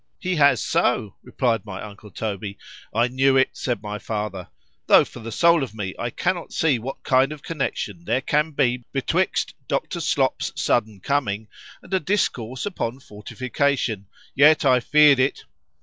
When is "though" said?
4.87-5.05